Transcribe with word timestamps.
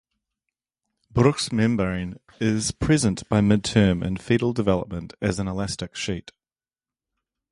Bruch's 1.11 1.51
membrane 1.51 2.17
is 2.39 2.71
present 2.71 3.29
by 3.29 3.39
midterm 3.39 4.03
in 4.03 4.17
fetal 4.17 4.51
development 4.51 5.13
as 5.21 5.37
an 5.37 5.47
elastic 5.47 5.95
sheet. 5.95 6.31